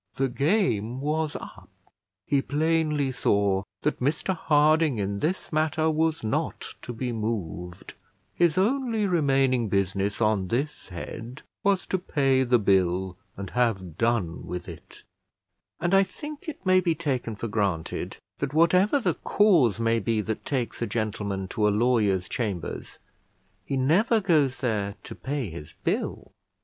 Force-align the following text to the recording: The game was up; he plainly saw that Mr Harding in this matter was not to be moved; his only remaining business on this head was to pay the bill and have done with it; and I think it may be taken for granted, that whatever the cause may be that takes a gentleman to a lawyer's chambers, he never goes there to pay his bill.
The 0.15 0.29
game 0.29 0.99
was 0.99 1.35
up; 1.35 1.69
he 2.25 2.41
plainly 2.41 3.11
saw 3.11 3.61
that 3.83 3.99
Mr 3.99 4.35
Harding 4.35 4.97
in 4.97 5.19
this 5.19 5.53
matter 5.53 5.91
was 5.91 6.23
not 6.23 6.65
to 6.81 6.91
be 6.91 7.11
moved; 7.11 7.93
his 8.33 8.57
only 8.57 9.05
remaining 9.05 9.67
business 9.69 10.19
on 10.19 10.47
this 10.47 10.87
head 10.87 11.43
was 11.63 11.85
to 11.85 11.99
pay 11.99 12.41
the 12.41 12.57
bill 12.57 13.15
and 13.37 13.51
have 13.51 13.95
done 13.99 14.47
with 14.47 14.67
it; 14.67 15.03
and 15.79 15.93
I 15.93 16.01
think 16.01 16.49
it 16.49 16.65
may 16.65 16.79
be 16.79 16.95
taken 16.95 17.35
for 17.35 17.47
granted, 17.47 18.17
that 18.39 18.55
whatever 18.55 18.99
the 18.99 19.13
cause 19.13 19.79
may 19.79 19.99
be 19.99 20.19
that 20.21 20.43
takes 20.45 20.81
a 20.81 20.87
gentleman 20.87 21.47
to 21.49 21.67
a 21.67 21.69
lawyer's 21.69 22.27
chambers, 22.27 22.97
he 23.67 23.77
never 23.77 24.19
goes 24.19 24.57
there 24.61 24.95
to 25.03 25.13
pay 25.13 25.51
his 25.51 25.75
bill. 25.83 26.31